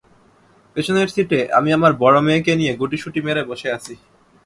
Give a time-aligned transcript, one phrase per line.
[0.75, 3.93] পেছনের সীটে আমি আমার বড় মেয়েকে নিয়ে গুটিসুটি মেরে বসে আছি।